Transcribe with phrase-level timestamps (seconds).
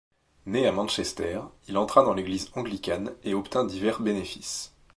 [0.47, 4.73] Né à Manchester, il entra dans l'Église anglicane et obtint divers bénéfices.